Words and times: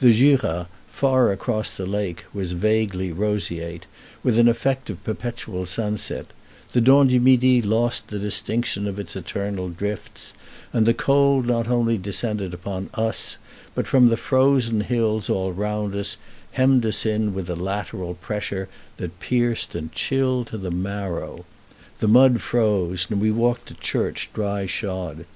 The 0.00 0.10
Jura, 0.12 0.66
far 0.88 1.30
across 1.30 1.72
the 1.72 1.86
lake; 1.86 2.24
was 2.34 2.50
vaguely 2.50 3.12
roseate, 3.12 3.86
with 4.24 4.36
an 4.36 4.48
effect 4.48 4.90
of 4.90 5.04
perpetual 5.04 5.64
sunset; 5.64 6.26
the 6.72 6.80
Dent 6.80 7.10
du 7.10 7.20
Midi 7.20 7.62
lost 7.62 8.08
the 8.08 8.18
distinction 8.18 8.88
of 8.88 8.98
its 8.98 9.14
eternal 9.14 9.68
drifts; 9.68 10.34
and 10.72 10.86
the 10.86 10.92
cold 10.92 11.46
not 11.46 11.68
only 11.68 11.98
descended 11.98 12.52
upon 12.52 12.90
us, 12.94 13.38
but 13.76 13.86
from 13.86 14.08
the 14.08 14.16
frozen 14.16 14.80
hills 14.80 15.30
all 15.30 15.52
round 15.52 15.94
us 15.94 16.16
hemmed 16.54 16.84
us 16.84 17.06
in 17.06 17.32
with 17.32 17.48
a 17.48 17.54
lateral 17.54 18.14
pressure 18.14 18.68
that 18.96 19.20
pierced 19.20 19.76
and 19.76 19.92
chilled 19.92 20.48
to 20.48 20.58
the 20.58 20.72
marrow. 20.72 21.44
The 22.00 22.08
mud 22.08 22.40
froze, 22.42 23.06
and 23.08 23.20
we 23.20 23.30
walked 23.30 23.66
to 23.68 23.74
church 23.74 24.30
dry 24.34 24.66
shod. 24.66 25.26